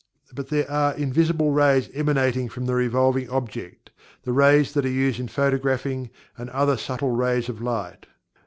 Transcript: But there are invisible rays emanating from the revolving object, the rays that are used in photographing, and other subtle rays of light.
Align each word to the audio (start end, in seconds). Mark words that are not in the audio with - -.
But 0.33 0.47
there 0.49 0.67
are 0.67 0.95
invisible 0.95 1.51
rays 1.51 1.87
emanating 1.93 2.49
from 2.49 2.65
the 2.65 2.73
revolving 2.73 3.29
object, 3.29 3.91
the 4.23 4.33
rays 4.33 4.73
that 4.73 4.83
are 4.83 4.89
used 4.89 5.19
in 5.19 5.27
photographing, 5.27 6.09
and 6.35 6.49
other 6.49 6.75
subtle 6.75 7.11
rays 7.11 7.49
of 7.49 7.61
light. 7.61 8.07